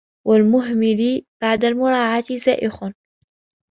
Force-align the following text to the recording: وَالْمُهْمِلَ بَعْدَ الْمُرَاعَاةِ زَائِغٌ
وَالْمُهْمِلَ 0.27 1.25
بَعْدَ 1.41 1.65
الْمُرَاعَاةِ 1.65 2.23
زَائِغٌ 2.45 2.91